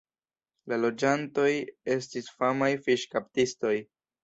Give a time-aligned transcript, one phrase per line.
[0.71, 1.51] La loĝantoj
[1.97, 3.79] estis famaj fiŝkaptistoj.